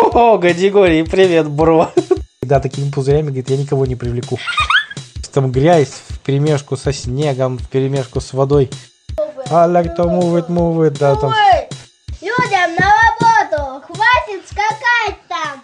[0.00, 1.90] О, Гадигорий, привет, бро.
[2.40, 4.38] Да, такими пузырями, говорит, я никого не привлеку.
[5.32, 8.70] Там грязь в перемешку со снегом, в перемешку с водой.
[9.50, 11.32] I like to move it, move it, да, там.
[11.32, 11.68] Ой,
[12.20, 13.86] людям на работу!
[13.86, 15.62] Хватит скакать там!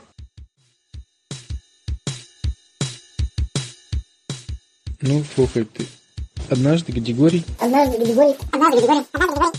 [5.00, 5.86] Ну, слухай, ты.
[6.50, 9.58] Однажды Гадигорий Однажды Григорий, однажды Григорий, однажды Григорий.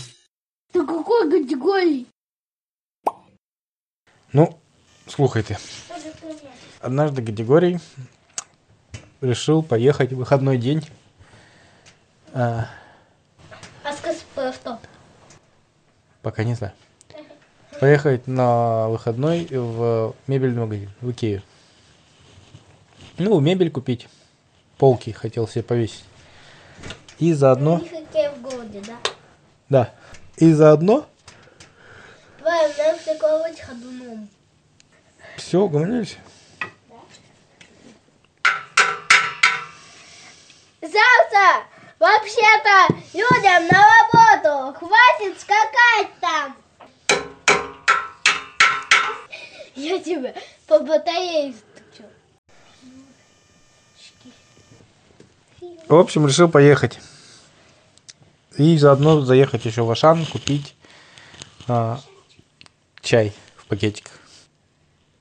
[0.72, 2.06] Ты какой категории?
[4.32, 4.58] Ну,
[5.06, 5.56] слухай ты.
[6.80, 7.80] Однажды Гадигорий
[9.20, 10.86] решил поехать в выходной день.
[12.32, 12.66] а,
[13.82, 14.18] А скажи
[14.52, 14.78] что?
[16.22, 16.72] пока не знаю.
[17.80, 21.42] Поехать на выходной в мебельный магазин, в Икею.
[23.18, 24.08] Ну, мебель купить.
[24.78, 26.04] Полки хотел себе повесить.
[27.18, 27.78] И заодно...
[27.78, 28.96] В городе, да?
[29.68, 29.94] Да.
[30.36, 31.06] И заодно...
[32.38, 34.28] Давай, нам приколоть ходуном.
[35.36, 36.16] Все, угомонились.
[40.80, 41.66] Завтра
[41.98, 43.86] вообще-то людям на
[44.42, 44.78] работу!
[44.78, 46.56] Хватит скакать там!
[49.74, 50.34] Я тебя
[50.66, 52.08] по батарее стучу.
[55.86, 56.98] В общем, решил поехать.
[58.56, 60.74] И заодно заехать еще в Ашан, купить
[61.68, 62.00] а,
[63.02, 64.12] чай в пакетиках.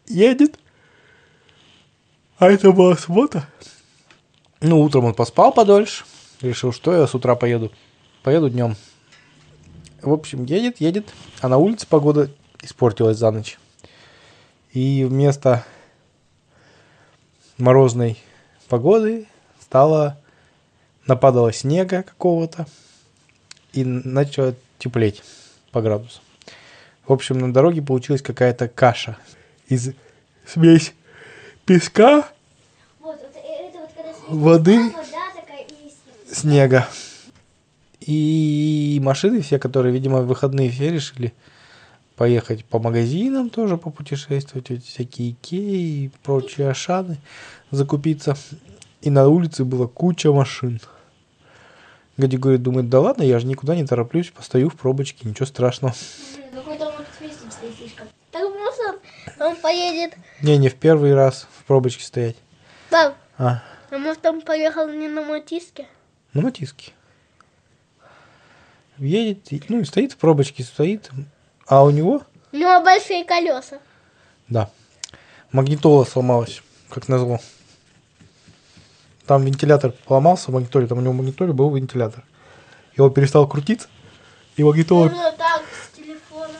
[0.07, 0.59] Едет.
[2.37, 3.47] А это была суббота.
[4.61, 6.05] Ну, утром он поспал подольше.
[6.41, 7.71] Решил, что я с утра поеду.
[8.23, 8.75] Поеду днем.
[10.01, 11.13] В общем, едет, едет.
[11.41, 12.29] А на улице погода
[12.61, 13.57] испортилась за ночь.
[14.71, 15.65] И вместо
[17.57, 18.19] морозной
[18.67, 19.27] погоды
[19.61, 20.19] стало
[21.07, 22.67] нападало снега какого-то
[23.73, 25.23] и начало теплеть
[25.71, 26.21] по градусу.
[27.07, 29.17] В общем, на дороге получилась какая-то каша
[29.67, 29.91] из
[30.45, 30.93] смесь
[31.65, 32.29] песка,
[32.99, 34.77] Вот, это, это вот когда Воды.
[34.77, 35.01] вода
[35.35, 36.35] такая и снег.
[36.37, 36.87] снега.
[38.01, 41.33] И машины все, которые, видимо, в выходные все решили
[42.15, 47.17] поехать по магазинам тоже попутешествовать, эти всякие Икеи и прочие Ашаны,
[47.71, 48.37] закупиться.
[49.01, 50.79] И на улице была куча машин.
[52.17, 55.93] Гади говорит, думает, да ладно, я же никуда не тороплюсь, постою в пробочке, ничего страшного
[56.65, 58.07] какой-то он ответственный стоит слишком.
[58.31, 59.01] Так может
[59.45, 60.15] он, поедет...
[60.41, 62.35] Не, не в первый раз в пробочке стоять.
[62.89, 65.87] Пап, А, а может он поехал не на мотиске?
[66.33, 66.91] на матиске.
[68.97, 71.09] Едет, ну и стоит в пробочке, стоит.
[71.67, 73.79] А у него, У него большие колеса.
[74.47, 74.69] да,
[75.51, 77.39] магнитола сломалась, как назло.
[79.25, 82.23] Там вентилятор поломался в магнитоле, там у него в магнитоле был вентилятор.
[82.93, 83.87] И он перестал крутиться,
[84.55, 86.53] и магнитола Нужно так, с телефона.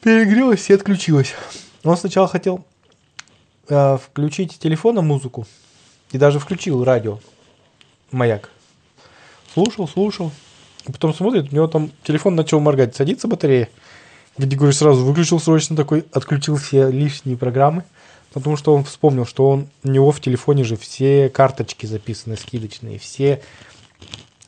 [0.00, 1.34] перегрелась и отключилась.
[1.82, 2.64] Он сначала хотел
[3.68, 5.46] э, включить телефона музыку
[6.12, 7.18] и даже включил радио
[8.10, 8.50] маяк.
[9.54, 10.30] Слушал, слушал.
[10.86, 13.68] И потом смотрит, у него там телефон начал моргать, садится батарея.
[14.38, 17.84] Григорий сразу выключил срочно такой, отключил все лишние программы,
[18.32, 22.98] потому что он вспомнил, что он, у него в телефоне же все карточки записаны, скидочные,
[22.98, 23.42] все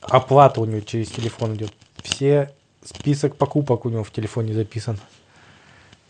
[0.01, 1.73] оплата у него через телефон идет,
[2.03, 2.53] все
[2.85, 4.99] список покупок у него в телефоне записан.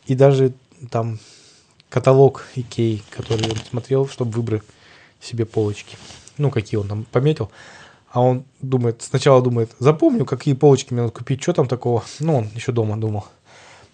[0.06, 0.52] И даже
[0.90, 1.18] там
[1.88, 4.62] каталог Икей, который он смотрел, чтобы выбрать
[5.20, 5.96] себе полочки.
[6.38, 7.50] Ну, какие он там пометил.
[8.10, 12.04] А он думает, сначала думает, запомню, какие полочки мне надо купить, что там такого.
[12.20, 13.26] Ну, он еще дома думал.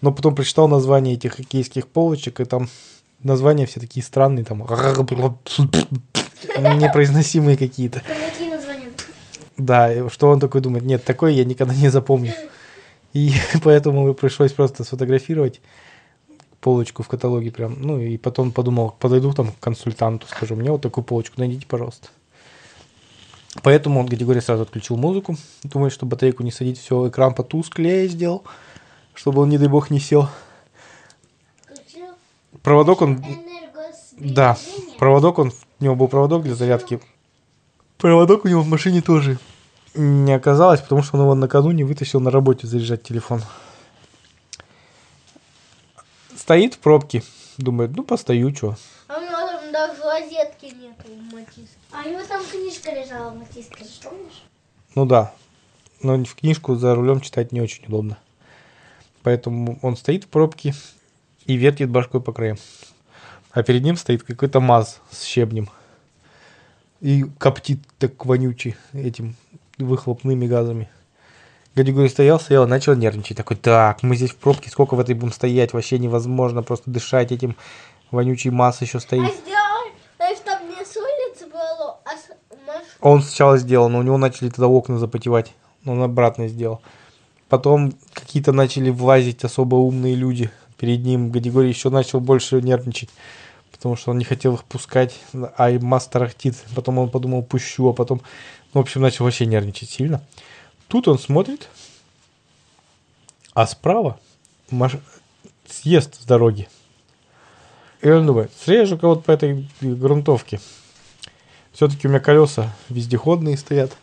[0.01, 2.69] Но потом прочитал название этих икейских полочек, и там
[3.21, 4.59] названия все такие странные, там
[6.57, 8.01] непроизносимые какие-то.
[9.57, 12.33] Да, что он такой думает, нет, такое я никогда не запомню.
[13.13, 13.33] И
[13.63, 15.61] поэтому пришлось просто сфотографировать
[16.61, 17.81] полочку в каталоге прям.
[17.81, 22.09] Ну и потом подумал, подойду там к консультанту, скажу, мне вот такую полочку найдите, пожалуйста.
[23.63, 25.35] Поэтому он категории сразу отключил музыку.
[25.63, 28.43] Думает, что батарейку не садить, все, экран потусклее сделал,
[29.13, 30.29] чтобы он, не дай бог, не сел.
[31.65, 32.07] Включил
[32.61, 33.23] Проводок он
[34.19, 34.57] да,
[34.97, 36.99] проводок он, у него был проводок для зарядки.
[37.97, 39.37] Проводок у него в машине тоже
[39.95, 43.41] не оказалось, потому что он его накануне вытащил на работе заряжать телефон.
[46.49, 47.21] Стоит в пробке,
[47.59, 48.75] думает, ну постою, что.
[49.07, 51.77] А у него там даже розетки нету в матиске.
[51.91, 54.43] А у него там книжка лежала в матиске, помнишь?
[54.95, 55.31] Ну да,
[56.01, 58.17] но в книжку за рулем читать не очень удобно.
[59.21, 60.73] Поэтому он стоит в пробке
[61.45, 62.57] и вертит башкой по краям.
[63.51, 65.69] А перед ним стоит какой-то маз с щебнем.
[66.99, 69.35] И коптит так вонючий этим
[69.77, 70.89] выхлопными газами.
[71.79, 73.37] Гадигорий стоял, стоял, начал нервничать.
[73.37, 77.31] Такой, так, мы здесь в пробке, сколько в этой будем стоять, вообще невозможно просто дышать
[77.31, 77.55] этим
[78.11, 79.33] вонючей массой еще А стоит.
[79.33, 82.35] сделай, знаешь, там не с улицы было, а с
[82.99, 85.53] Он сначала сделал, но у него начали тогда окна запотевать.
[85.85, 86.81] Он обратно сделал.
[87.47, 91.31] Потом какие-то начали влазить особо умные люди перед ним.
[91.31, 93.09] Гадигорий еще начал больше нервничать.
[93.71, 95.17] Потому что он не хотел их пускать,
[95.55, 96.57] а и масса тарахтит.
[96.75, 98.19] Потом он подумал, пущу, а потом,
[98.73, 100.21] ну, в общем, начал вообще нервничать сильно.
[100.89, 101.69] Тут он смотрит,
[103.53, 104.19] а справа
[104.71, 104.97] маш...
[105.67, 106.67] съезд с дороги.
[108.01, 110.59] И он думает, срежу кого-то по этой грунтовке.
[111.73, 113.95] Все-таки у меня колеса вездеходные стоят.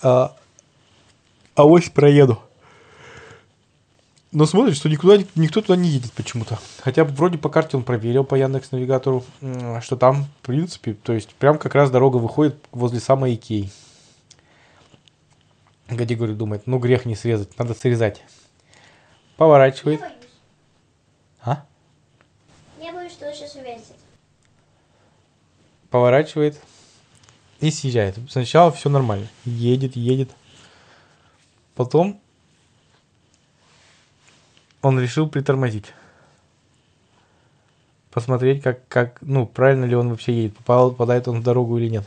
[0.00, 0.36] А,
[1.56, 2.40] а ось проеду.
[4.30, 6.58] Но смотрит, что никуда, никто туда не едет почему-то.
[6.82, 9.24] Хотя вроде по карте он проверил по Яндекс Навигатору,
[9.80, 13.72] что там, в принципе, то есть прям как раз дорога выходит возле самой Икеи.
[15.88, 18.18] Гадигорий думает, ну грех не срезать, надо срезать.
[18.18, 18.24] Я
[19.36, 20.00] Поворачивает.
[20.00, 20.14] боюсь.
[21.40, 21.64] А?
[22.80, 23.96] Я боюсь, что он сейчас увязит.
[25.90, 26.60] поворачивает
[27.60, 28.16] и съезжает.
[28.28, 29.26] Сначала все нормально.
[29.44, 30.30] Едет, едет.
[31.74, 32.20] Потом
[34.82, 35.86] он решил притормозить.
[38.10, 41.88] Посмотреть, как, как, ну, правильно ли он вообще едет, попал, попадает он в дорогу или
[41.88, 42.04] нет.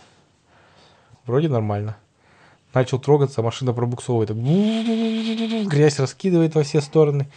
[1.26, 1.98] Вроде нормально.
[2.74, 4.32] Начал трогаться, машина пробуксовывает.
[5.68, 7.28] Грязь раскидывает во все стороны.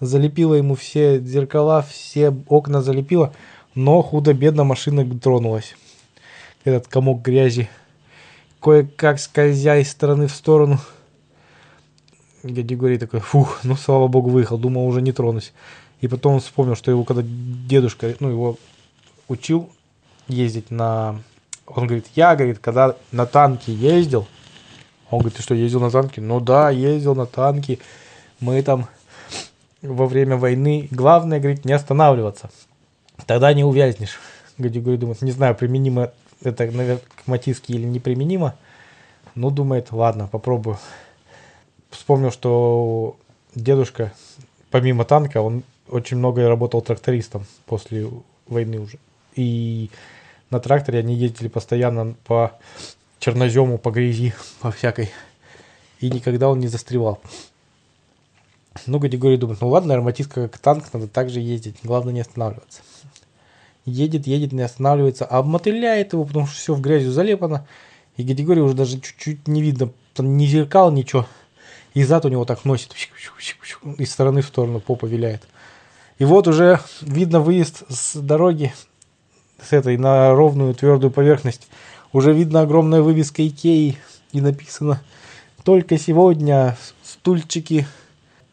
[0.00, 3.32] Залепила ему все зеркала, все окна залепила.
[3.74, 5.76] Но худо-бедно машина тронулась.
[6.64, 7.70] Этот комок грязи.
[8.60, 10.78] Кое-как скользя из стороны в сторону.
[12.42, 15.52] Гадигорий такой, фух, ну слава богу выехал, думал уже не тронусь.
[16.00, 18.56] И потом он вспомнил, что его когда дедушка, ну его
[19.28, 19.70] учил
[20.28, 21.20] ездить на...
[21.66, 24.26] Он говорит, я, говорит, когда на танке ездил,
[25.16, 26.20] он говорит, ты что, ездил на танке?
[26.20, 27.78] Ну да, ездил на танке.
[28.40, 28.88] Мы там
[29.82, 30.88] во время войны.
[30.90, 32.50] Главное, говорит, не останавливаться.
[33.26, 34.18] Тогда не увязнешь.
[34.58, 36.12] Гадигорий думает, не знаю, применимо
[36.42, 38.54] это, наверное, к Матиске или неприменимо.
[39.34, 40.78] Ну, думает, ладно, попробую.
[41.90, 43.16] Вспомнил, что
[43.54, 44.12] дедушка,
[44.70, 48.08] помимо танка, он очень много работал трактористом после
[48.46, 48.98] войны уже.
[49.34, 49.90] И
[50.50, 52.52] на тракторе они ездили постоянно по
[53.22, 55.10] чернозему, по грязи, по всякой.
[56.00, 57.20] И никогда он не застревал.
[58.86, 62.82] Ну, Гадигорий думает, ну ладно, ароматистка как танк, надо также ездить, главное не останавливаться.
[63.84, 67.64] Едет, едет, не останавливается, а обмотыляет его, потому что все в грязью залепано.
[68.16, 71.26] И Гадигорий уже даже чуть-чуть не видно, там ни зеркал, ничего.
[71.94, 72.92] И зад у него так носит,
[73.98, 75.46] из стороны в сторону попа виляет.
[76.18, 78.72] И вот уже видно выезд с дороги,
[79.62, 81.68] с этой на ровную твердую поверхность.
[82.12, 83.96] Уже видно огромная вывеска Икеи
[84.32, 85.02] и написано
[85.64, 87.86] «Только сегодня стульчики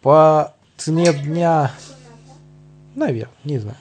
[0.01, 1.73] по цене дня».
[2.95, 3.77] Наверное, не знаю.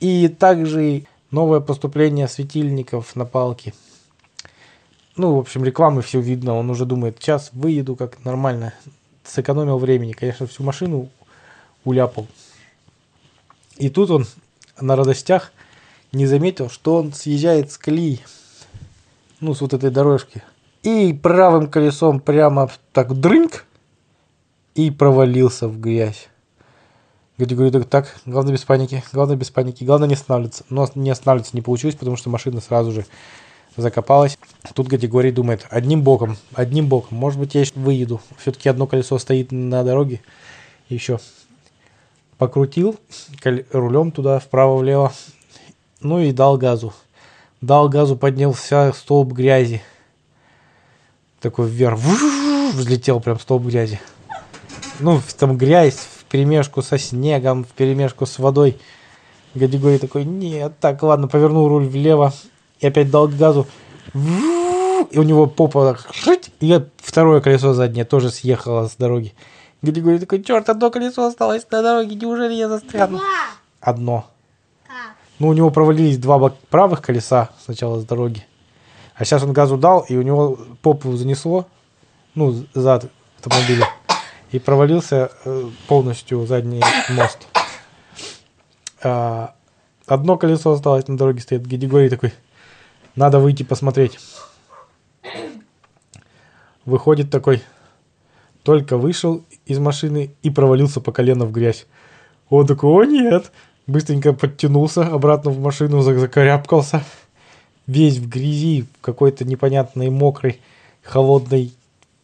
[0.00, 3.74] И также новое поступление светильников на палке.
[5.16, 6.54] Ну, в общем, рекламы все видно.
[6.54, 8.72] Он уже думает, сейчас выеду как нормально.
[9.24, 10.12] Сэкономил времени.
[10.12, 11.10] Конечно, всю машину
[11.84, 12.26] уляпал.
[13.76, 14.26] И тут он
[14.80, 15.52] на радостях
[16.12, 18.20] не заметил, что он съезжает с колеи.
[19.40, 20.42] Ну, с вот этой дорожки.
[20.82, 23.64] И правым колесом прямо так дрынк.
[24.74, 26.28] И провалился в грязь.
[27.38, 30.64] Говорит, говорю, так, так, главное без паники, главное без паники, главное не останавливаться.
[30.70, 33.06] Но не останавливаться не получилось, потому что машина сразу же
[33.76, 34.38] закопалась.
[34.74, 38.20] Тут категорий думает, одним боком, одним боком, может быть, я еще выеду.
[38.38, 40.22] Все-таки одно колесо стоит на дороге.
[40.88, 41.18] Еще
[42.38, 42.98] покрутил
[43.72, 45.12] рулем туда, вправо-влево.
[46.00, 46.92] Ну и дал газу.
[47.60, 49.82] Дал газу, поднялся столб грязи.
[51.40, 51.98] Такой вверх.
[52.74, 54.00] Взлетел прям столб грязи.
[55.00, 58.78] Ну, там грязь в перемешку со снегом, в перемешку с водой.
[59.54, 62.32] Гадигорий такой, нет, так, ладно, повернул руль влево
[62.80, 63.66] и опять дал газу.
[64.14, 66.10] И у него попа так,
[66.60, 69.34] и второе колесо заднее тоже съехало с дороги.
[69.82, 73.08] Гадигорий такой, черт, одно колесо осталось на дороге, неужели я застрял?
[73.08, 73.20] Два.
[73.80, 74.26] Одно.
[75.38, 78.44] Ну, у него провалились два правых колеса сначала с дороги.
[79.14, 81.66] А сейчас он газу дал, и у него попу занесло,
[82.34, 83.88] ну, зад автомобиля.
[84.50, 87.46] И провалился э, полностью задний мост.
[89.02, 89.54] А,
[90.06, 91.66] одно колесо осталось на дороге стоит.
[91.66, 92.32] Гедигорий такой,
[93.14, 94.18] надо выйти посмотреть.
[96.84, 97.62] Выходит такой,
[98.62, 101.86] только вышел из машины и провалился по колено в грязь.
[102.48, 103.50] Он такой, о нет!
[103.86, 107.04] Быстренько подтянулся обратно в машину, зак- закарябкался.
[107.86, 110.60] Весь в грязи, какой-то непонятной, мокрой,
[111.02, 111.72] холодной,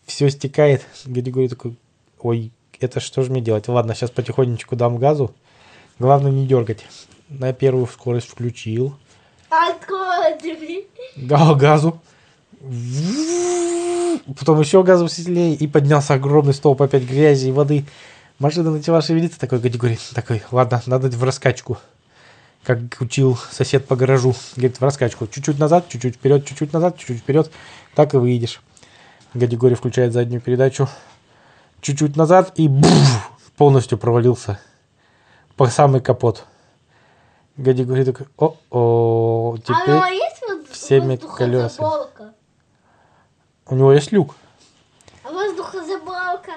[0.07, 0.85] все стекает.
[1.07, 1.77] Григорий такой,
[2.21, 2.51] ой,
[2.81, 3.69] это что же мне делать?
[3.69, 5.33] Ладно, сейчас потихонечку дам газу.
[6.01, 6.85] Главное не дергать.
[7.29, 8.97] На первую скорость включил.
[9.49, 10.87] Откуда ты?
[11.15, 12.01] Дал газу.
[14.37, 15.55] Потом еще газом сильнее.
[15.55, 17.85] И поднялся огромный столб опять грязи и воды.
[18.43, 19.39] Машина начала шевелиться.
[19.39, 21.79] Такой Григорий, такой, ладно, надо в раскачку.
[22.65, 24.35] Как учил сосед по гаражу.
[24.57, 25.29] Говорит, в раскачку.
[25.29, 27.53] Чуть-чуть назад, чуть-чуть вперед, чуть-чуть назад, чуть-чуть вперед.
[27.95, 28.61] Так и выедешь.
[29.33, 30.89] Гадигорий включает заднюю передачу.
[31.83, 34.59] Чуть-чуть назад и буф, полностью провалился.
[35.55, 36.45] По самый капот.
[37.57, 42.35] Гадигорий такой, о-о, А теперь вот всеми воздухозаборка?
[43.67, 44.35] у него есть люк.
[45.23, 46.55] А воздухозаборка?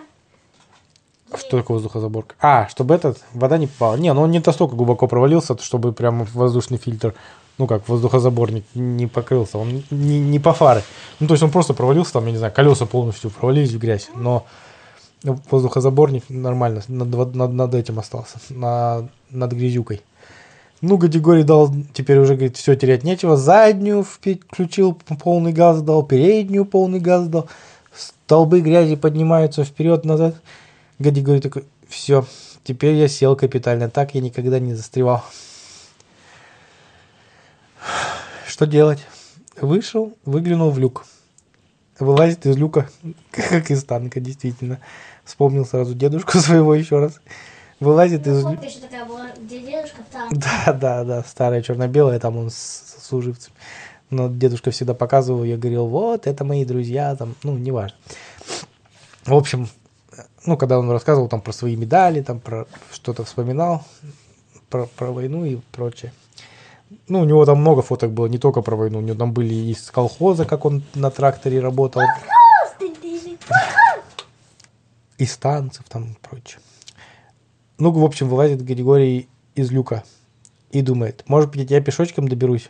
[1.37, 2.35] Что такое воздухозаборка?
[2.39, 3.95] А, чтобы этот, вода не попала.
[3.95, 7.13] Не, ну он не настолько глубоко провалился, чтобы прям воздушный фильтр,
[7.57, 9.57] ну как воздухозаборник, не покрылся.
[9.57, 10.83] Он не, не по фары.
[11.19, 14.09] Ну то есть он просто провалился, там, я не знаю, колеса полностью провалились в грязь.
[14.15, 14.45] Но
[15.23, 20.01] воздухозаборник нормально, над, над, над этим остался, на, над грязюкой.
[20.81, 23.37] Ну, Гадигорий дал, теперь уже, говорит, все, терять нечего.
[23.37, 27.47] Заднюю включил, полный газ дал, переднюю полный газ дал.
[27.95, 30.35] Столбы грязи поднимаются вперед-назад.
[30.99, 32.25] Гадигорий такой, все,
[32.63, 35.23] теперь я сел капитально, так я никогда не застревал.
[38.47, 38.99] Что делать?
[39.59, 41.05] Вышел, выглянул в люк.
[41.99, 42.89] Вылазит из люка,
[43.31, 44.79] как из танка, действительно.
[45.23, 47.19] Вспомнил сразу дедушку своего еще раз.
[47.79, 48.55] Вылазит из люка.
[48.55, 50.29] Помнишь, еще такая была, где дедушка там?
[50.33, 53.53] Да, да, да, старая черно-белая, там он с, с служивцем.
[54.09, 57.97] Но дедушка всегда показывал, я говорил, вот, это мои друзья, там, ну, неважно.
[59.25, 59.67] В общем,
[60.45, 63.83] ну, когда он рассказывал там про свои медали, там про что-то вспоминал,
[64.69, 66.13] про, про войну и прочее.
[67.07, 69.53] Ну, у него там много фоток было, не только про войну, у него там были
[69.53, 72.01] из колхоза, как он на тракторе работал,
[75.17, 76.59] из танцев там и прочее.
[77.77, 80.03] Ну, в общем, вылазит Григорий из люка
[80.71, 82.69] и думает, может быть, я пешочком доберусь.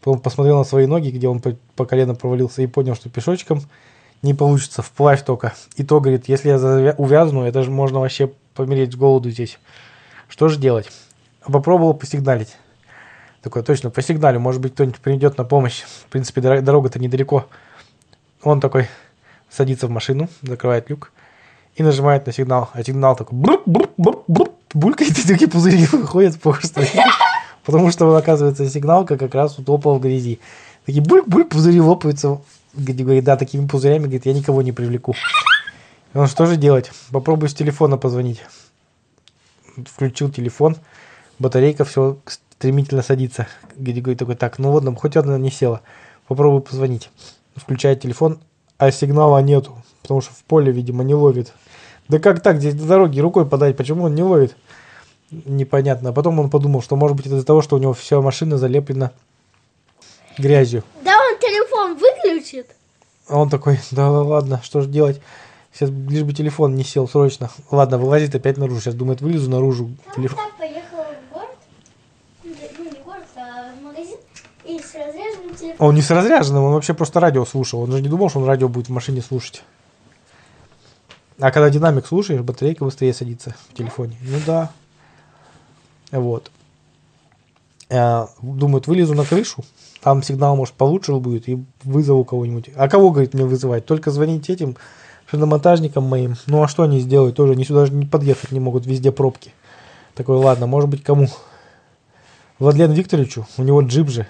[0.00, 3.62] Потом посмотрел на свои ноги, где он по, по колено провалился, и понял, что пешочком
[4.22, 5.54] не получится, вплавь только.
[5.76, 9.58] И то, говорит, если я увязну, это же можно вообще помереть с голоду здесь.
[10.28, 10.90] Что же делать?
[11.44, 12.56] Попробовал посигналить.
[13.42, 15.82] Такой, точно, по сигналю, может быть, кто-нибудь придет на помощь.
[15.82, 17.46] В принципе, дор- дорога-то недалеко.
[18.42, 18.88] Он такой
[19.48, 21.12] садится в машину, закрывает люк
[21.76, 22.68] и нажимает на сигнал.
[22.72, 26.84] А сигнал такой бруп, бруп, бруп, бруп, булькает, и такие пузыри выходят по что
[27.64, 30.40] Потому что, оказывается, сигналка как раз утопала в грязи.
[30.84, 32.40] Такие бульк-бульк, пузыри лопаются.
[32.74, 35.14] Говорит, да, такими пузырями, говорит, я никого не привлеку.
[36.14, 36.90] И он, что же делать?
[37.10, 38.42] Попробую с телефона позвонить.
[39.86, 40.76] Включил телефон,
[41.38, 43.46] батарейка все стремительно садится.
[43.76, 45.80] Григорий такой, так, ну вот нам хоть одна не села.
[46.26, 47.10] Попробую позвонить.
[47.56, 48.38] Включает телефон,
[48.76, 51.52] а сигнала нету, потому что в поле, видимо, не ловит.
[52.08, 54.56] Да как так, здесь на дороге рукой подать, почему он не ловит?
[55.30, 56.10] Непонятно.
[56.10, 58.56] А потом он подумал, что может быть это из-за того, что у него вся машина
[58.56, 59.12] залеплена
[60.38, 60.84] грязью.
[61.04, 61.17] Да
[62.28, 62.74] выключит.
[63.28, 65.20] А он такой, да ладно, что же делать?
[65.72, 67.50] Сейчас лишь бы телефон не сел срочно.
[67.70, 68.80] Ладно, вылазит опять наружу.
[68.80, 69.90] Сейчас думает, вылезу наружу.
[70.16, 70.38] Телефон.
[70.38, 71.56] так поехала в город,
[72.42, 72.50] ну
[72.84, 74.16] не в город, а в магазин,
[74.64, 75.88] и с разряженным А телефоном.
[75.88, 77.82] Он не с разряженным, он вообще просто радио слушал.
[77.82, 79.62] Он же не думал, что он радио будет в машине слушать.
[81.38, 84.16] А когда динамик слушаешь, батарейка быстрее садится в телефоне.
[84.22, 84.72] Ну да.
[86.10, 86.50] Вот.
[87.90, 89.64] Э, Думают, вылезу на крышу,
[90.00, 92.70] там сигнал, может, получше будет, и вызову кого-нибудь.
[92.76, 93.84] А кого, говорит, мне вызывать?
[93.84, 94.76] Только звонить этим
[95.30, 96.36] шиномонтажникам моим.
[96.46, 97.36] Ну а что они сделают?
[97.36, 99.52] Тоже они сюда даже не подъехать не могут, везде пробки.
[100.14, 101.28] Такой, ладно, может быть, кому?
[102.58, 104.26] Владлену Викторовичу, у него джип же.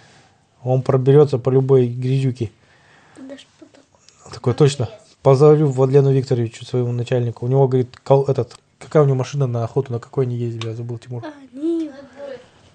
[0.62, 2.50] Он проберется по любой грязюке.
[4.32, 4.88] Такой, точно.
[5.22, 7.46] Позову Владлену Викторовичу, своему начальнику.
[7.46, 10.68] У него, говорит, кол- этот, какая у него машина на охоту, на какой они ездили,
[10.68, 11.24] я забыл, Тимур.
[11.24, 11.94] А, Нива.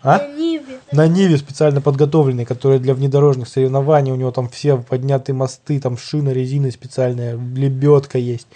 [0.04, 0.20] А?
[0.20, 0.80] На Ниве.
[0.92, 5.98] На Ниве специально подготовленной, которая для внедорожных соревнований, у него там все поднятые мосты, там
[5.98, 8.48] шина, резина специальная, лебедка есть.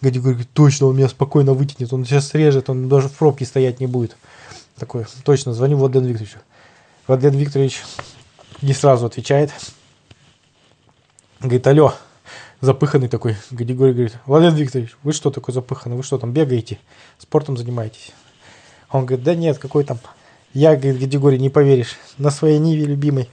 [0.00, 3.80] Гади говорит, точно, он меня спокойно вытянет, он сейчас срежет, он даже в пробке стоять
[3.80, 4.16] не будет.
[4.76, 6.38] Такой, точно, звоню Владлену Викторовичу.
[7.06, 7.82] Владлен Викторович
[8.62, 9.50] не сразу отвечает.
[11.40, 11.94] Говорит, алло,
[12.60, 13.36] запыханный такой.
[13.50, 16.78] Гадигорий говорит, Владлен Викторович, вы что такой запыханный, вы что там бегаете,
[17.18, 18.12] спортом занимаетесь?
[18.90, 19.98] Он говорит, да нет, какой там...
[20.54, 23.28] Я, говорит, Гадигорий, не поверишь, на своей Ниве любимой.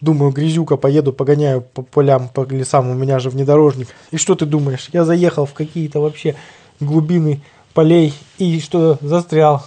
[0.00, 3.88] Думаю, грязюка, поеду, погоняю по полям, по лесам, у меня же внедорожник.
[4.10, 4.90] И что ты думаешь?
[4.92, 6.34] Я заехал в какие-то вообще
[6.80, 7.40] глубины
[7.72, 9.64] полей и что застрял.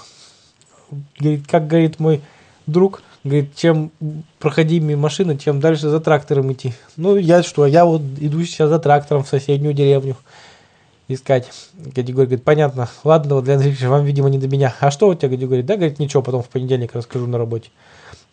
[1.18, 2.22] Говорит, как говорит мой
[2.68, 3.92] друг, Говорит, чем
[4.40, 6.74] проходимее машина, тем дальше за трактором идти.
[6.96, 10.16] Ну, я что, я вот иду сейчас за трактором в соседнюю деревню
[11.10, 11.52] искать.
[11.74, 12.90] Гадигорий говорит, понятно.
[13.04, 14.74] Ладно, вот, Леонид Ильич, вам, видимо, не до меня.
[14.80, 15.64] А что у тебя, Гадигорий?
[15.64, 17.72] Да, говорит, ничего, потом в понедельник расскажу на работе.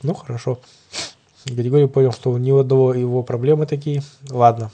[0.02, 0.60] Ну, хорошо.
[1.46, 4.02] Гадигорий понял, что ни у одного его проблемы такие.
[4.30, 4.70] Ладно.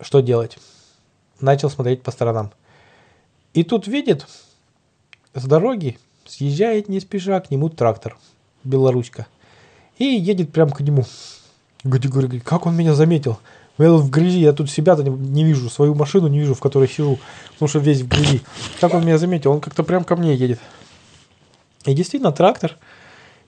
[0.00, 0.58] Что делать?
[1.40, 2.52] Начал смотреть по сторонам.
[3.54, 4.26] И тут видит,
[5.34, 8.18] с дороги съезжает не спеша к нему трактор.
[8.64, 9.26] Белоруська.
[9.98, 11.04] И едет прямо к нему.
[11.84, 13.38] Гадигорий говорит, как он меня заметил?
[13.78, 16.88] Я в грязи, я тут себя-то не, не вижу, свою машину не вижу, в которой
[16.88, 17.18] сижу,
[17.52, 18.42] потому что весь в грязи.
[18.80, 19.52] Как он меня заметил?
[19.52, 20.58] Он как-то прям ко мне едет.
[21.84, 22.76] И действительно, трактор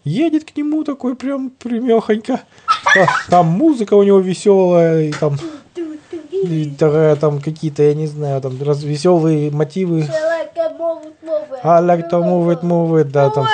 [0.05, 2.41] едет к нему такой прям примехонько.
[3.29, 5.37] Там музыка у него веселая, и там,
[6.33, 10.09] и такая, там какие-то, я не знаю, там раз, веселые мотивы.
[11.63, 13.47] I like to move it, move it, да, там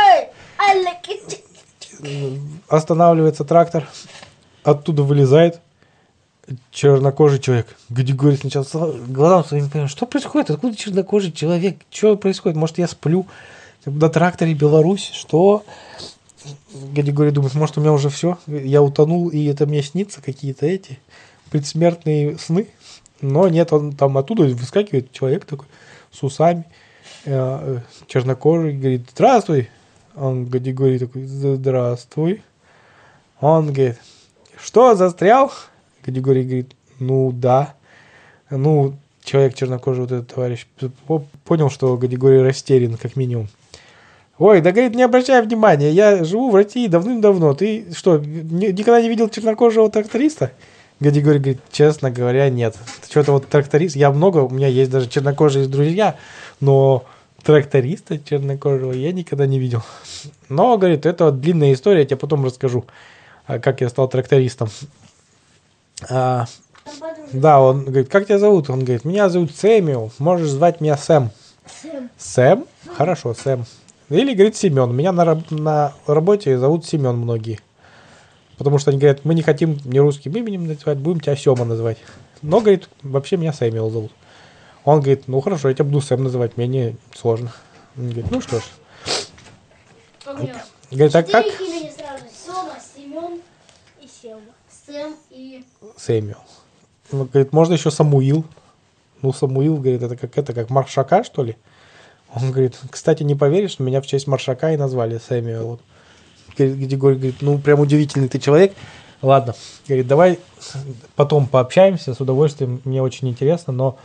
[2.69, 3.89] останавливается трактор,
[4.63, 5.61] оттуда вылезает
[6.71, 7.67] чернокожий человек.
[7.89, 8.65] Гадигорий сначала
[9.09, 13.27] глазам своим понял, что происходит, откуда чернокожий человек, что происходит, может я сплю
[13.85, 15.65] на тракторе Беларусь, что?
[16.93, 20.99] Гадигорий думает, может у меня уже все, я утонул, и это мне снится какие-то эти
[21.51, 22.69] предсмертные сны.
[23.21, 25.67] Но нет, он там оттуда выскакивает человек такой
[26.13, 26.65] с усами,
[27.25, 29.71] э, чернокожий, говорит, здравствуй.
[30.15, 32.43] Он Гадигорий такой, здравствуй.
[33.41, 33.99] Он говорит,
[34.63, 35.53] что, застрял?
[36.07, 37.75] Категории говорит, ну да.
[38.49, 38.95] Ну,
[39.25, 40.67] человек чернокожий, вот этот товарищ,
[41.45, 43.49] понял, что Гадигорий растерян, как минимум.
[44.39, 47.55] Ой, да, говорит, не обращай внимания, я живу в России давным-давно.
[47.55, 50.53] Ты что, никогда не видел чернокожего тракториста?
[51.01, 52.77] Гадигорий говорит, честно говоря, нет.
[53.09, 56.17] Что-то вот тракторист, я много, у меня есть даже чернокожие друзья,
[56.61, 57.05] но
[57.43, 59.83] тракториста чернокожего я никогда не видел.
[60.49, 62.85] Но, говорит, это вот длинная история, я тебе потом расскажу,
[63.47, 64.69] а, как я стал трактористом.
[66.09, 66.47] А,
[67.33, 68.71] да, он говорит, как тебя зовут?
[68.71, 71.31] Он говорит, меня зовут Сэмюэл, можешь звать меня Сэм.
[71.83, 72.11] Сэм?
[72.17, 72.67] Сэм?
[72.97, 73.65] Хорошо, Сэм.
[74.09, 74.95] Или, говорит, Семен.
[74.95, 77.59] Меня на, на работе зовут Семен многие.
[78.57, 81.99] Потому что они говорят, мы не хотим не русским именем называть, будем тебя Сема называть.
[82.43, 84.13] Но, говорит, вообще меня Сэмюэл зовут.
[84.85, 87.53] Он говорит, ну хорошо, я тебя буду Сэм называть, мне не сложно.
[87.97, 88.63] Он говорит, ну что ж.
[90.91, 91.47] Говорит, а как?
[92.47, 93.41] Сома, Семен
[94.01, 94.41] и Сема.
[94.87, 95.65] Сэм и...
[95.97, 96.37] Сэмюэл.
[97.13, 98.45] Ну, говорит, можно еще Самуил.
[99.23, 101.57] Ну, Самуил, говорит, это как это, как Маршака, что ли?
[102.35, 105.81] Он говорит, кстати, не поверишь, меня в честь Маршака и назвали Сэмюэл.
[106.57, 108.75] Григорий говорит, ну, прям удивительный ты человек.
[109.23, 109.55] Ладно,
[109.87, 110.39] говорит, давай
[111.15, 113.99] потом пообщаемся, с удовольствием, мне очень интересно, но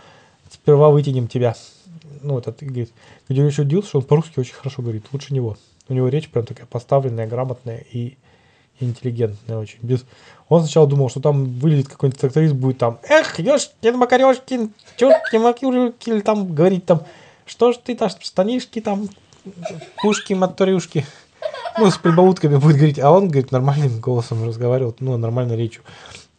[0.49, 1.55] сперва вытянем тебя.
[2.21, 2.91] Ну, этот, говорит,
[3.27, 5.57] Григорий еще удивился, что он по-русски очень хорошо говорит, лучше него.
[5.89, 8.17] У него речь прям такая поставленная, грамотная и
[8.85, 9.79] интеллигентная очень.
[9.81, 10.05] Без...
[10.49, 16.09] Он сначала думал, что там вылезет какой-нибудь тракторист, будет там, эх, Ёшкин, Макарешкин, чурки, макюрки,
[16.09, 17.03] или там говорить там,
[17.45, 19.09] что ж ты там, штанишки там,
[20.01, 21.05] пушки, моторюшки.
[21.77, 25.83] Ну, с прибаутками будет говорить, а он, говорит, нормальным голосом разговаривал, ну, нормальной речью.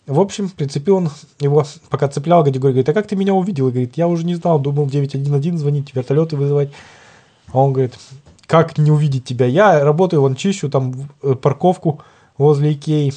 [0.07, 3.68] В общем, прицепил он его, пока цеплял, Гадигорий говорит, а как ты меня увидел?
[3.68, 6.70] И говорит, я уже не знал, думал 911 звонить, вертолеты вызывать.
[7.52, 7.94] А он говорит,
[8.46, 9.46] как не увидеть тебя?
[9.46, 12.02] Я работаю, вон чищу там э, парковку
[12.38, 13.12] возле Икеи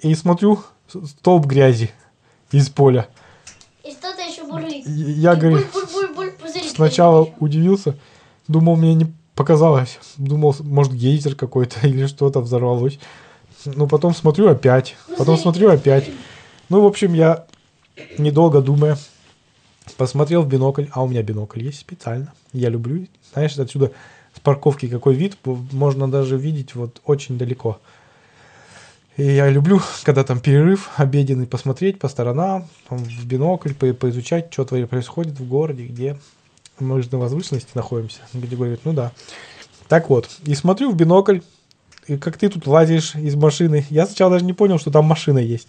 [0.00, 1.90] и смотрю столб грязи
[2.50, 3.08] из поля.
[3.84, 4.86] И что-то еще бурлит.
[4.86, 5.64] Я, говорю,
[6.74, 7.96] сначала удивился,
[8.46, 9.98] думал, мне не показалось.
[10.16, 12.98] Думал, может, гейзер какой-то или что-то взорвалось.
[13.64, 14.96] Ну, потом смотрю опять.
[15.16, 16.10] Потом смотрю опять.
[16.68, 17.46] Ну, в общем, я,
[18.18, 18.98] недолго думая,
[19.96, 20.86] посмотрел в бинокль.
[20.92, 22.32] А у меня бинокль есть специально.
[22.52, 23.06] Я люблю.
[23.32, 23.92] Знаешь, отсюда
[24.34, 25.36] с парковки какой вид.
[25.44, 27.78] Можно даже видеть вот очень далеко.
[29.18, 34.50] И я люблю, когда там перерыв обеденный, посмотреть по сторонам, там, в бинокль, по поизучать,
[34.50, 36.16] что происходит в городе, где
[36.78, 38.20] мы же на возвышенности находимся.
[38.32, 39.12] Где говорит, ну да.
[39.88, 41.40] Так вот, и смотрю в бинокль,
[42.06, 43.84] и как ты тут лазишь из машины.
[43.90, 45.68] Я сначала даже не понял, что там машина есть,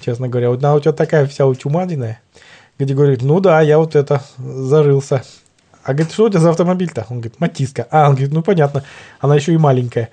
[0.00, 0.50] честно говоря.
[0.50, 2.20] Вот она у тебя такая вся утюмадиная.
[2.78, 5.24] Где говорит, ну да, я вот это зарылся.
[5.82, 7.06] А говорит, что у тебя за автомобиль-то?
[7.10, 7.86] Он говорит, Матиска.
[7.90, 8.84] А, он говорит, ну понятно,
[9.20, 10.10] она еще и маленькая.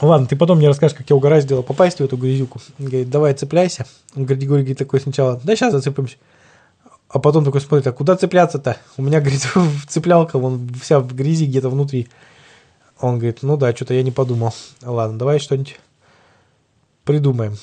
[0.00, 2.60] Ладно, ты потом мне расскажешь, как я угораздило попасть в эту грязюку.
[2.78, 3.86] Он говорит, давай цепляйся.
[4.16, 6.16] Он говорит, Григорий такой сначала, да сейчас зацепимся.
[7.08, 8.78] А потом такой смотрит, а куда цепляться-то?
[8.96, 9.46] У меня, говорит,
[9.88, 12.08] цеплялка, вон вся в грязи где-то внутри.
[12.98, 14.54] Он говорит, ну да, что-то я не подумал.
[14.82, 15.78] Ладно, давай что-нибудь
[17.04, 17.56] придумаем.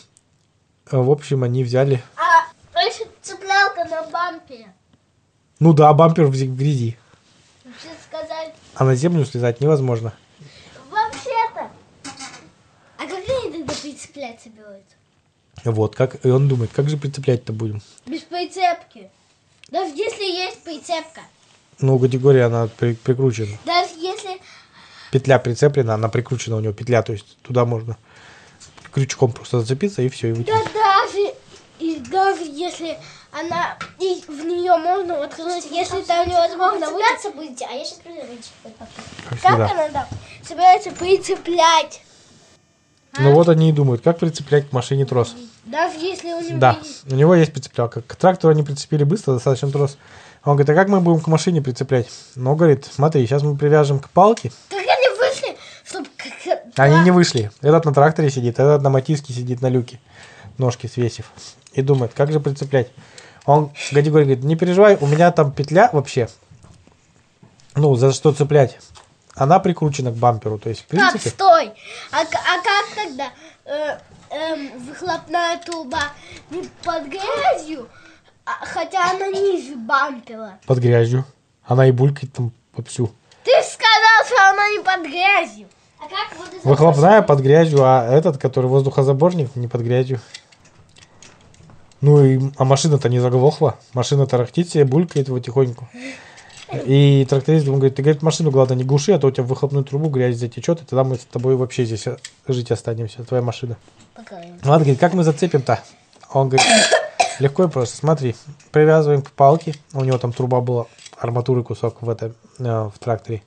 [0.92, 2.04] В общем, они взяли...
[2.18, 4.74] А, значит, цеплялка на бампере.
[5.60, 6.98] Ну да, бампер в грязи.
[8.08, 8.54] Сказать...
[8.76, 10.14] А на землю слезать невозможно.
[14.18, 14.96] Прицеплять собирается?
[15.64, 17.82] Вот, как, и он думает, как же прицеплять-то будем?
[18.06, 19.10] Без прицепки.
[19.70, 21.22] Даже если есть прицепка.
[21.80, 23.58] Ну, категория, она при- прикручена.
[23.66, 24.40] Даже если...
[25.12, 27.98] Петля прицеплена, она прикручена у него петля, то есть туда можно
[28.92, 30.74] крючком просто зацепиться и все, и Да вытянуть.
[30.74, 31.34] даже...
[31.80, 32.98] И даже если
[33.32, 33.78] она...
[34.00, 37.36] И в нее можно воткнуть, если там невозможно вытянуть.
[37.36, 38.38] Будете, а я сейчас придумаю.
[39.30, 40.06] Как Как она там
[40.44, 42.02] собирается прицеплять?
[43.20, 45.36] Ну вот они и думают, как прицеплять к машине трос.
[45.66, 47.12] Даже если у него Да, есть...
[47.12, 48.02] у него есть прицеплялка.
[48.02, 49.98] К трактору они прицепили быстро, достаточно трос.
[50.44, 52.08] Он говорит, а как мы будем к машине прицеплять?
[52.36, 54.52] Ну, говорит, смотри, сейчас мы привяжем к палке.
[54.70, 56.08] Как они вышли, чтобы...
[56.78, 57.52] Они не вышли.
[57.62, 60.00] Этот на тракторе сидит, этот на матиске сидит на люке,
[60.58, 61.32] ножки свесив.
[61.74, 62.90] И думает, как же прицеплять.
[63.46, 66.30] Он Гадигорий говорит, не переживай, у меня там петля вообще.
[67.76, 68.78] Ну, за что цеплять?
[69.36, 70.58] Она прикручена к бамперу.
[70.58, 71.72] То есть, в Так, принципе, стой!
[72.12, 72.77] А, а как
[73.08, 73.32] тогда
[73.66, 73.98] э,
[74.30, 76.12] эм, выхлопная труба
[76.50, 77.88] не под грязью,
[78.46, 80.60] а- хотя она ниже бампера?
[80.66, 81.26] под грязью.
[81.66, 83.12] Она и булькает там вовсю.
[83.44, 85.68] Ты сказал, что она не под грязью.
[86.00, 86.64] А как вот.
[86.64, 90.20] Выхлопная под грязью, а этот, который воздухозаборник, не под грязью.
[92.00, 93.80] Ну и, а машина-то не заглохла.
[93.94, 95.90] Машина тарахтит себе, булькает потихоньку.
[96.86, 99.48] И тракторист ему говорит, ты, говорит, машину, главное, не глуши, а то у тебя в
[99.48, 103.42] выхлопную трубу грязь затечет, и тогда мы с тобой вообще здесь э, жить останемся, твоя
[103.42, 103.78] машина.
[104.64, 105.82] Ладно, говорит, как мы зацепим-то?
[106.34, 106.68] Он говорит,
[107.40, 107.96] легко и просто.
[107.96, 108.36] Смотри,
[108.72, 109.76] привязываем к палке.
[109.94, 113.44] У него там труба была, арматуры кусок в, этом, э, в тракторе.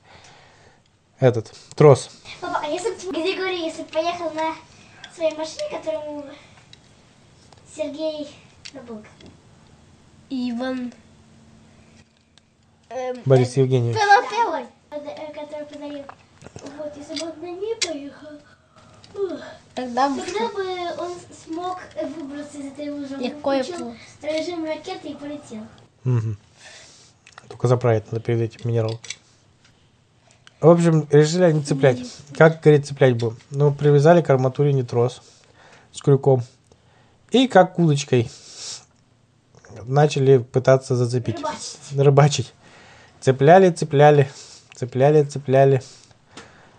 [1.19, 2.09] Этот, трос.
[2.39, 4.55] Папа, а если бы Григорий, если бы поехал на
[5.13, 6.25] своей машине, которому
[7.75, 8.27] Сергей
[8.73, 9.03] забыл.
[10.29, 10.91] Иван.
[12.93, 13.97] Эм, Борис Евгеньевич.
[13.97, 14.65] Пелопелой.
[14.89, 16.03] Пода- э, Который подарил.
[16.77, 18.29] Вот, если бы он на ней поехал,
[19.75, 21.13] Тогда бы тогда бы он
[21.45, 23.15] смог выбраться из этой лужи.
[23.17, 25.65] Легко и включил режим ракеты и полетел.
[26.03, 26.37] Мгм.
[27.47, 28.99] Только заправить надо перед этим минерал.
[30.59, 31.99] В общем, решили они цеплять.
[32.37, 33.37] Как, говорит, цеплять будем?
[33.49, 35.21] Ну, привязали к арматуре не трос
[35.91, 36.43] с крюком.
[37.31, 38.29] И как удочкой
[39.85, 41.37] начали пытаться зацепить.
[41.37, 41.79] Рыбачить.
[41.95, 42.53] Рыбачить.
[43.21, 44.27] Цепляли, цепляли,
[44.73, 45.81] цепляли, цепляли.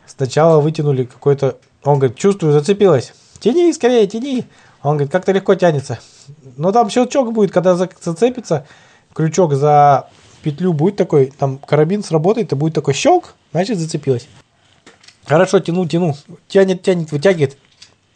[0.07, 1.57] Сначала вытянули какой-то...
[1.85, 3.13] Он говорит, чувствую, зацепилась.
[3.39, 4.45] Тяни скорее, тяни.
[4.83, 6.01] Он говорит, как-то легко тянется.
[6.57, 8.67] Но там щелчок будет, когда за- зацепится,
[9.15, 10.09] крючок за
[10.43, 14.27] петлю будет такой, там карабин сработает, и будет такой щелк, значит зацепилась.
[15.25, 16.17] Хорошо, тяну, тяну.
[16.49, 17.57] Тянет, тянет, вытягивает.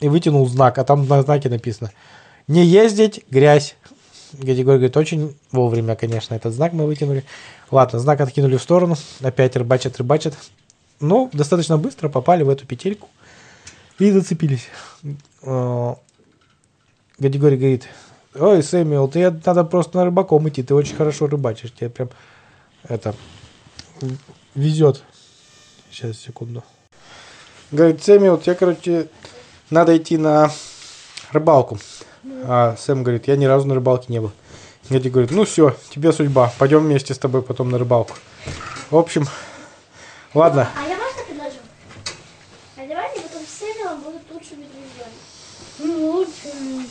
[0.01, 1.93] И вытянул знак, а там на знаке написано.
[2.49, 3.77] Не ездить, грязь.
[4.33, 7.25] Григорий говорит, очень вовремя, конечно, этот знак мы вытянули.
[7.71, 8.97] Ладно, знак откинули в сторону.
[9.21, 10.35] Опять рыбачат, рыбачат.
[11.01, 13.09] Ну, достаточно быстро попали в эту петельку.
[13.99, 14.69] И зацепились.
[15.43, 15.95] Э,
[17.19, 17.89] Гадигорий говорит,
[18.35, 22.11] ой, Сэмюэл, ты надо просто на рыбаком идти, ты очень хорошо рыбачишь, тебе прям
[22.83, 23.15] это
[24.55, 25.03] везет.
[25.91, 26.63] Сейчас, секунду.
[27.71, 29.09] Говорит, Сэмюэл, тебе, короче,
[29.71, 30.51] надо идти на
[31.33, 31.79] рыбалку.
[32.45, 34.33] А Сэм говорит, я ни разу на рыбалке не был.
[34.89, 38.15] Гади говорит, ну все, тебе судьба, пойдем вместе с тобой потом на рыбалку.
[38.91, 39.27] В общем,
[40.33, 41.57] ладно, А я можно предложу?
[42.77, 44.65] А давайте потом с Сэмюэлом будут лучшими
[45.79, 46.07] друзьями.
[46.07, 46.87] лучшими.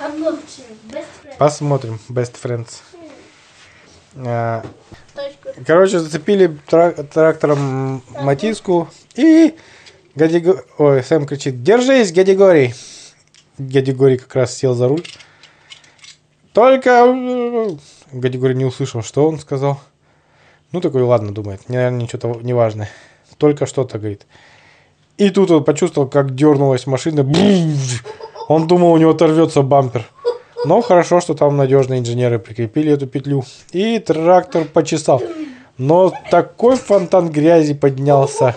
[0.00, 0.76] А лучшими.
[0.90, 1.36] Best friends.
[1.38, 2.68] посмотрим, best friends.
[4.16, 4.64] А,
[5.14, 5.62] Точку.
[5.66, 9.54] Короче, зацепили трак- трактором Матиску и
[10.16, 10.64] Гадиго...
[10.78, 12.74] Ой, Сэм кричит, держись, Гадигорий.
[13.58, 15.02] Гадигорий как раз сел за руль.
[16.52, 17.76] Только...
[18.12, 19.80] Гадигорий не услышал, что он сказал.
[20.72, 22.90] Ну, такой, ладно, думает, наверное, ничего неважное.
[23.38, 24.26] Только что-то, говорит.
[25.18, 27.24] И тут он почувствовал, как дернулась машина.
[28.48, 30.04] Он думал, у него оторвется бампер.
[30.64, 33.44] Но хорошо, что там надежные инженеры прикрепили эту петлю.
[33.72, 35.22] И трактор почесал.
[35.78, 38.56] Но такой фонтан грязи поднялся.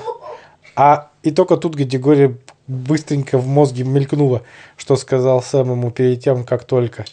[0.75, 4.43] А и только тут категория быстренько в мозге мелькнула,
[4.75, 7.06] что сказал Сэм ему перед тем, как только.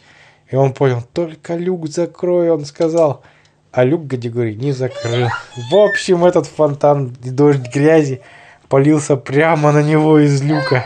[0.51, 3.23] И он понял, только люк закрой, он сказал.
[3.73, 5.29] А люк категории не закрыл.
[5.71, 8.21] В общем, этот фонтан и дождь грязи
[8.69, 10.85] полился прямо на него из люка.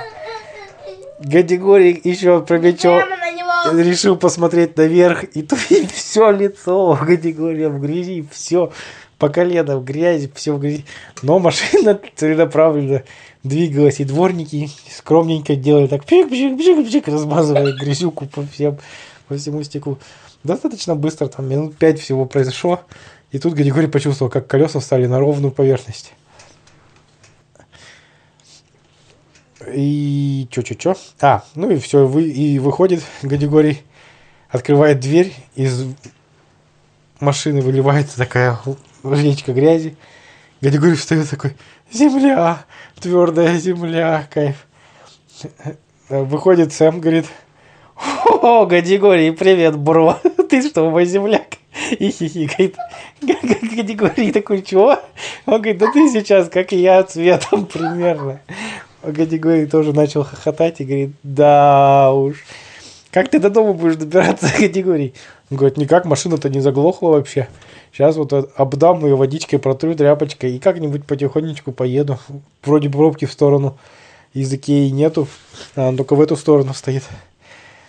[1.21, 3.83] Гадигорий еще него.
[3.83, 8.73] решил посмотреть наверх, и тут все лицо в категории в грязи, все
[9.19, 10.85] по колено в грязи, все в грязи.
[11.23, 13.03] Но машина целенаправленно
[13.49, 18.79] двигалась, и дворники скромненько делали так, пик пик пик пик размазывая грязюку по всем,
[19.27, 19.99] по всему стеклу.
[20.45, 22.83] Достаточно быстро, там минут пять всего произошло,
[23.33, 26.13] и тут Григорий почувствовал, как колеса встали на ровную поверхность.
[29.75, 30.95] И чё-чё-чё.
[31.21, 33.83] А, ну и все, вы, и выходит Гадигорий,
[34.49, 35.85] открывает дверь, из
[37.21, 38.59] машины выливается такая
[39.03, 39.97] речка грязи.
[40.61, 41.57] Гадигорий встает такой,
[41.93, 42.65] земля,
[43.01, 44.67] твердая земля, кайф.
[46.09, 47.27] Выходит Сэм, говорит,
[48.43, 51.59] о, Гадигорий, привет, бро, ты что, мой земляк?
[51.91, 52.77] И хихикает.
[53.21, 54.99] Гадигорий такой, чего?
[55.47, 58.41] Он говорит, да ты сейчас, как и я, цветом примерно.
[59.03, 62.45] Гадигорий тоже начал хохотать и говорит, да уж.
[63.11, 65.15] Как ты до дома будешь добираться, Гадигорий?
[65.51, 67.49] Он говорит, никак, машина-то не заглохла вообще.
[67.99, 72.17] Сейчас вот обдам ее водичкой, протру тряпочкой и как-нибудь потихонечку поеду.
[72.63, 73.77] Вроде пробки в сторону
[74.33, 75.27] из Икеи нету,
[75.75, 77.03] а только в эту сторону стоит.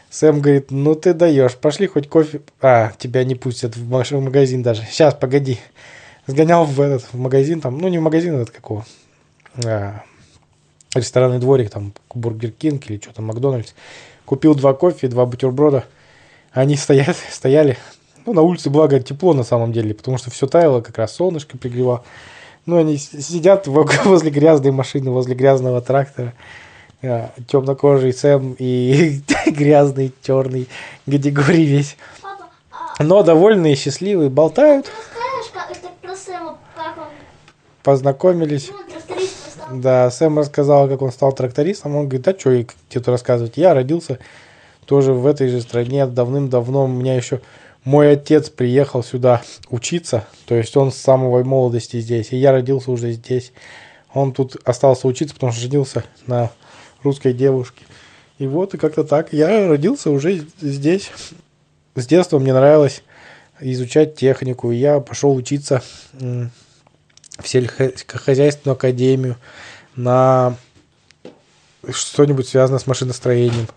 [0.10, 2.41] Сэм говорит, ну ты даешь, пошли хоть кофе.
[2.60, 4.82] А, тебя не пустят в магазин даже.
[4.89, 5.60] Сейчас, погоди.
[6.26, 8.88] Сгонял в этот в магазин, там, ну не в магазин этот какого.
[9.63, 10.02] А,
[10.95, 13.74] ресторанный дворик, там, Бургер Кинг или что там, Макдональдс.
[14.26, 15.86] Купил два кофе, два бутерброда.
[16.52, 17.78] Они стоят, стояли.
[18.25, 21.58] Ну, на улице, благо, тепло на самом деле, потому что все таяло, как раз солнышко
[21.58, 22.03] пригревало.
[22.65, 23.67] Ну, они сидят
[24.05, 26.34] возле грязной машины, возле грязного трактора.
[27.01, 30.67] А, темнокожий Сэм и грязный, черный
[31.05, 31.95] Гадигорий весь.
[32.97, 34.91] А Но довольные, счастливые, болтают,
[37.84, 38.69] познакомились.
[39.69, 39.82] ну?
[39.82, 41.95] Да, Сэм рассказал, как он стал трактористом.
[41.95, 44.19] Он говорит, да что тебе рассказывать, я родился
[44.86, 46.86] тоже в этой же стране давным-давно.
[46.86, 47.41] У меня еще
[47.84, 52.92] мой отец приехал сюда учиться, то есть он с самой молодости здесь, и я родился
[52.92, 53.52] уже здесь.
[54.13, 56.52] Он тут остался учиться, потому что женился на
[57.04, 57.86] русской девушке.
[58.39, 59.34] И вот, и как-то так.
[59.34, 61.12] Я родился уже здесь.
[61.96, 63.04] С детства мне нравилось
[63.60, 66.50] изучать технику, и я пошел учиться в
[67.44, 69.36] сельскохозяйственную академию
[69.96, 70.56] на
[71.89, 73.68] что-нибудь связанное с машиностроением.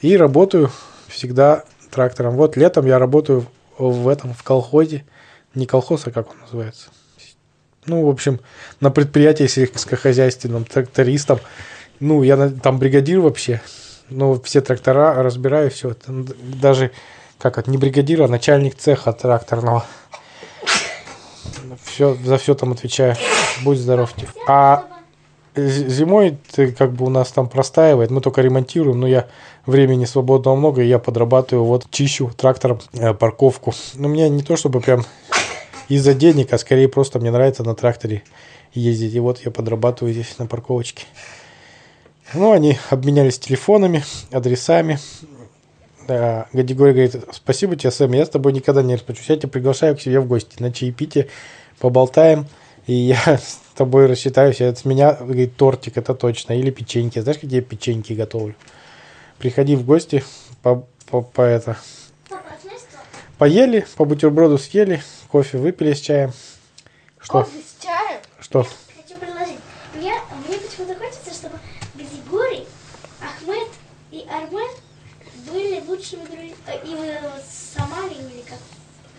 [0.00, 0.70] И работаю
[1.08, 2.34] всегда трактором.
[2.34, 3.46] Вот летом я работаю
[3.78, 5.04] в этом, в колхозе.
[5.54, 6.88] Не колхоз, а как он называется?
[7.86, 8.40] Ну, в общем,
[8.80, 11.38] на предприятии сельскохозяйственном, трактористом.
[12.00, 13.60] Ну, я там бригадир вообще.
[14.10, 15.94] Ну, все трактора разбираю, все.
[16.60, 16.90] Даже,
[17.38, 19.84] как это, не бригадир, а начальник цеха тракторного.
[21.84, 23.16] Все, за все там отвечаю.
[23.62, 24.12] Будь здоров.
[24.48, 24.93] А
[25.56, 29.28] зимой ты как бы у нас там простаивает, мы только ремонтируем, но я
[29.66, 33.72] времени свободного много, и я подрабатываю, вот чищу трактором э, парковку.
[33.94, 35.04] Но мне не то чтобы прям
[35.88, 38.22] из-за денег, а скорее просто мне нравится на тракторе
[38.72, 39.14] ездить.
[39.14, 41.04] И вот я подрабатываю здесь на парковочке.
[42.32, 44.98] Ну, они обменялись телефонами, адресами.
[46.08, 49.28] Да, Гадигорий говорит, спасибо тебе, Сэм, я с тобой никогда не распочусь.
[49.28, 51.28] Я тебя приглашаю к себе в гости на чаепитие,
[51.78, 52.46] поболтаем,
[52.86, 54.60] и я с тобой рассчитаюсь.
[54.60, 57.18] Это с меня, говорит, тортик, это точно, или печеньки.
[57.18, 58.54] Знаешь, какие я печеньки готовлю?
[59.38, 60.24] Приходи в гости,
[60.62, 61.76] по, по, по это.
[63.38, 66.32] Поели, по бутерброду съели, кофе выпили с чаем.
[67.18, 67.32] Что?
[67.32, 68.20] Кофе с чаем?
[68.38, 68.62] Что?
[68.62, 69.58] Хочу предложить.
[69.94, 70.14] Мне,
[70.46, 71.58] мне почему-то хочется, чтобы
[71.94, 72.66] Газигорий,
[73.20, 73.68] Ахмед
[74.12, 74.70] и Армен
[75.50, 76.54] были лучшими друзьями.
[76.84, 78.58] И вот это вот Самали, или как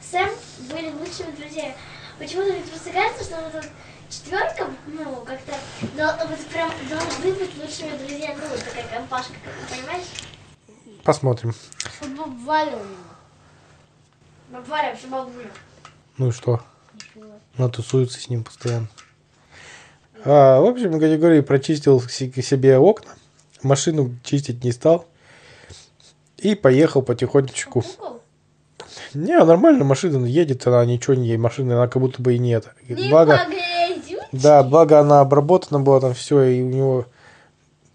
[0.01, 0.30] Сэм,
[0.71, 1.75] были лучшими друзьями.
[2.17, 3.67] Почему-то мне просто кажется, что вот эта
[4.10, 8.38] четверка, ну, как-то, вот прям должны быть лучшими друзьями.
[8.41, 9.34] Ну, вот такая компашка,
[9.69, 10.08] понимаешь?
[11.04, 11.54] Посмотрим.
[11.99, 12.95] Чтобы обваливал его.
[14.49, 15.51] Бабваря, вообще бабуля.
[16.17, 16.62] Ну и что?
[17.58, 18.88] Она тусуется с ним постоянно.
[20.23, 23.12] А, в общем, Гадигорий прочистил себе окна,
[23.62, 25.06] машину чистить не стал
[26.38, 27.82] и поехал потихонечку.
[27.82, 28.14] Кукол?
[29.15, 32.67] Не, нормально машина едет, она ничего не машина, она как будто бы и нет.
[32.88, 33.39] Не Благо,
[34.32, 37.06] да, благо она обработана была там все, и у него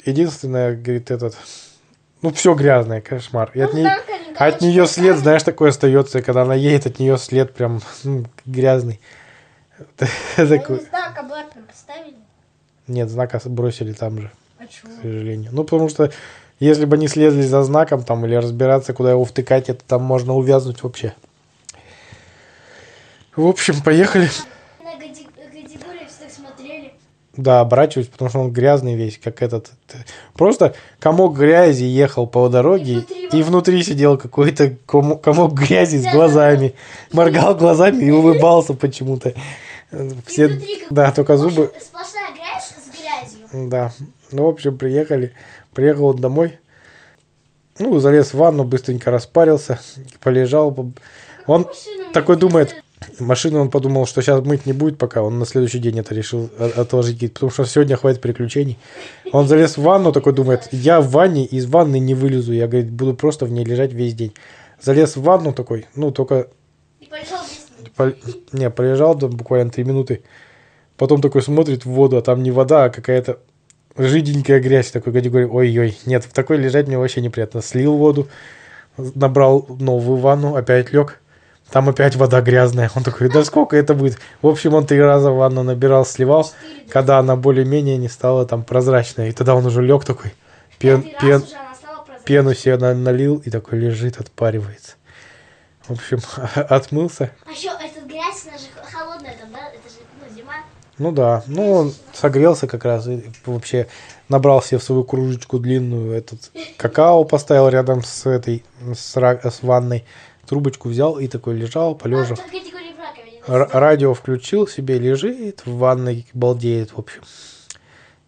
[0.04, 1.36] единственное, говорит, этот,
[2.22, 3.50] ну все грязное, кошмар.
[3.54, 6.86] И от, Ну, ней- так они, от нее след, знаешь, такой остается, когда она едет,
[6.86, 9.00] от нее след прям ну, грязный.
[10.36, 10.80] Такой.
[10.80, 12.16] Знак обратно поставили.
[12.86, 15.50] Нет, знака бросили там же, А к сожалению.
[15.52, 16.10] Ну, потому что
[16.60, 20.34] если бы они слезли за знаком там или разбираться, куда его втыкать, это там можно
[20.34, 21.14] увязнуть вообще.
[23.36, 24.28] В общем, поехали.
[24.82, 26.92] На Гади- Гадигория все так смотрели.
[27.36, 29.70] Да, оборачиваюсь, потому что он грязный весь, как этот.
[30.34, 35.96] Просто комок грязи ехал по дороге, И внутри и внутри сидел какой-то комо- комок грязи
[35.98, 36.74] с глазами.
[37.12, 39.32] Моргал глазами и улыбался почему-то.
[40.26, 42.90] Все, внутри как- да, только зубы, Сплош- Сплошная грязь с
[43.52, 43.68] грязью.
[43.70, 43.92] Да.
[44.32, 45.32] Ну, в общем, приехали.
[45.74, 46.58] Приехал он домой.
[47.78, 49.80] Ну, залез в ванну, быстренько распарился,
[50.20, 50.92] полежал.
[51.46, 51.66] Он
[52.12, 52.74] такой думает,
[53.18, 56.50] Машину он подумал, что сейчас мыть не будет, пока он на следующий день это решил
[56.58, 58.78] отложить, потому что сегодня хватит приключений.
[59.32, 62.90] Он залез в ванну, такой думает, я в ванне из ванны не вылезу, я, говорит,
[62.90, 64.34] буду просто в ней лежать весь день.
[64.80, 66.48] Залез в ванну такой, ну, только
[67.96, 68.14] Пол-
[68.52, 70.22] Не, полежал там буквально три минуты.
[70.96, 73.40] Потом такой смотрит в воду, а там не вода, а какая-то
[73.96, 75.46] жиденькая грязь такой категории.
[75.46, 77.62] Ой-ой, нет, в такой лежать мне вообще неприятно.
[77.62, 78.28] Слил воду,
[78.96, 81.20] набрал новую ванну, опять лег.
[81.70, 82.90] Там опять вода грязная.
[82.96, 84.18] Он такой, да сколько это будет?
[84.42, 86.50] В общем, он три раза ванну набирал, сливал,
[86.88, 89.28] когда она более-менее не стала там прозрачной.
[89.28, 90.34] И тогда он уже лег такой,
[90.78, 91.44] пен, пен,
[92.24, 94.94] пену себе на- налил и такой лежит, отпаривается.
[95.86, 96.18] В общем,
[96.68, 97.30] отмылся.
[97.46, 99.68] А еще эта грязь, она же холодная там, да?
[99.68, 100.54] Это же ну, зима.
[101.00, 103.88] Ну да, ну он согрелся как раз и вообще
[104.28, 108.62] набрал себе в свою кружечку длинную этот какао, поставил рядом с этой,
[108.94, 110.04] с, с ванной,
[110.46, 112.36] трубочку взял и такой лежал, полежал.
[113.46, 113.52] А.
[113.54, 117.22] Р- радио включил себе, лежит в ванной, балдеет, в общем.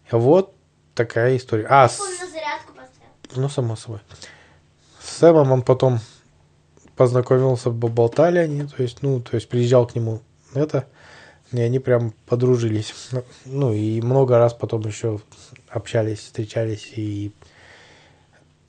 [0.09, 0.55] Вот
[0.95, 1.67] такая история.
[1.69, 1.99] А, с-
[3.35, 3.99] ну, само собой.
[4.99, 5.99] С Сэмом он потом
[6.95, 10.21] познакомился, болтали они, то есть, ну, то есть приезжал к нему
[10.55, 10.87] это,
[11.59, 12.93] и они прям подружились.
[13.11, 15.19] Ну, Ну, и много раз потом еще
[15.69, 17.31] общались, встречались, и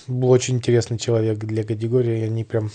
[0.06, 2.70] был очень интересный человек для категории, и они прям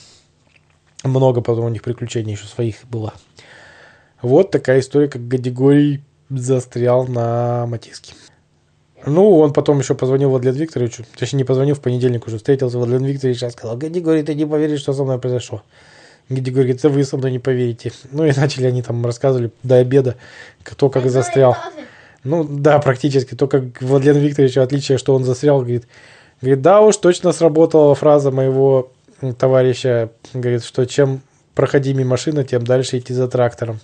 [1.04, 3.14] много потом у них приключений еще своих было.
[4.22, 8.14] Вот такая история, как Гадигорий застрял на Матиске.
[9.06, 13.06] Ну, он потом еще позвонил Владлену Викторовичу, точнее, не позвонил, в понедельник уже встретился Владлен
[13.06, 15.64] Викторович сказал, Гадигорий, ты не поверишь, что со мной произошло.
[16.30, 17.92] Гадигорий говорит, это вы со мной не поверите.
[18.12, 20.16] Ну, и начали они там рассказывали до обеда,
[20.64, 21.58] кто как застрял.
[22.24, 23.36] Ну, да, практически.
[23.36, 25.88] Только Владлен Викторович отличие, что он застрял, говорит,
[26.42, 28.92] говорит, да уж, точно сработала фраза моего
[29.38, 31.22] товарища, говорит, что чем
[31.56, 33.80] проходимее машина, тем дальше идти за трактором.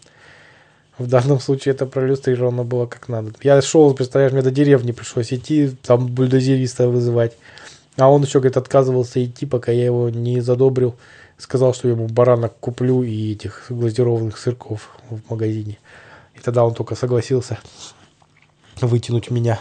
[0.97, 3.33] В данном случае это проиллюстрировано было как надо.
[3.41, 7.33] Я шел, представляешь, мне до деревни пришлось идти, там бульдозериста вызывать.
[7.97, 10.95] А он еще, говорит, отказывался идти, пока я его не задобрил.
[11.37, 15.77] Сказал, что я ему баранок куплю и этих глазированных сырков в магазине.
[16.33, 17.59] И тогда он только согласился
[18.81, 19.59] вытянуть меня.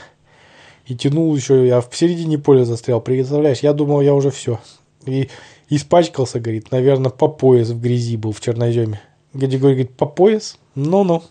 [0.87, 3.01] И тянул еще, я в середине поля застрял.
[3.01, 4.61] Представляешь, я думал, я уже все.
[5.07, 5.31] И
[5.69, 9.01] испачкался, говорит, наверное, по пояс в грязи был в черноземе.
[9.33, 10.59] Гадигорий говорит, по пояс?
[10.75, 11.23] Ну-ну.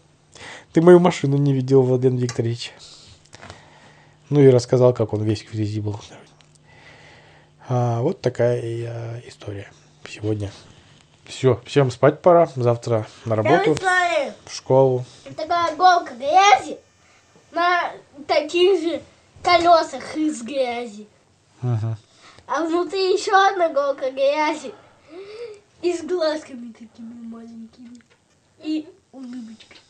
[0.73, 2.73] Ты мою машину не видел, Владимир Викторович.
[4.29, 5.99] Ну и рассказал, как он весь в грязи был.
[7.69, 9.71] А, вот такая история
[10.07, 10.51] сегодня.
[11.25, 12.47] Все, всем спать пора.
[12.55, 13.75] Завтра на работу,
[14.45, 15.05] в школу.
[15.35, 16.77] такая голка грязи
[17.51, 17.91] на
[18.27, 19.01] таких же
[19.41, 21.07] колесах из грязи.
[21.61, 21.97] Мгм.
[22.47, 24.73] А внутри еще одна голка грязи.
[25.81, 27.99] И с глазками такими маленькими.
[28.59, 29.82] И улыбочкой.